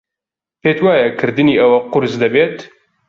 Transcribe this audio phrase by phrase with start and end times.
[0.61, 2.57] پێت وایە کردنی ئەوە قورس دەبێت؟